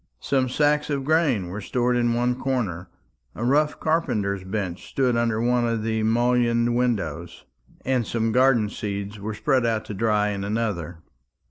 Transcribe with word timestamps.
Some 0.19 0.49
sacks 0.49 0.89
of 0.89 1.03
grain 1.03 1.49
were 1.49 1.61
stored 1.61 1.95
in 1.95 2.15
one 2.15 2.33
corner, 2.33 2.89
a 3.35 3.43
rough 3.45 3.79
carpenter's 3.79 4.43
bench 4.43 4.87
stood 4.89 5.15
under 5.15 5.39
one 5.39 5.67
of 5.67 5.83
the 5.83 6.01
mullioned 6.01 6.75
windows, 6.75 7.45
and 7.85 8.07
some 8.07 8.31
garden 8.31 8.67
seeds 8.67 9.19
were 9.19 9.35
spread 9.35 9.63
out 9.63 9.85
to 9.85 9.93
dry 9.93 10.29
in 10.29 10.43
another. 10.43 11.03